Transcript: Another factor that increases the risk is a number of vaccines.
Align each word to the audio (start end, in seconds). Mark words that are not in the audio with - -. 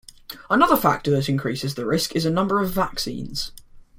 Another 0.49 0.77
factor 0.77 1.11
that 1.11 1.29
increases 1.29 1.75
the 1.75 1.85
risk 1.85 2.15
is 2.15 2.25
a 2.25 2.31
number 2.31 2.59
of 2.59 2.71
vaccines. 2.73 3.51